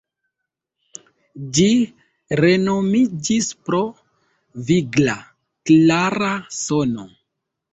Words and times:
Ĝi 1.57 1.65
renomiĝis 2.39 3.51
pro 3.67 3.83
vigla, 4.71 5.17
klara 5.73 6.33
sono. 6.65 7.07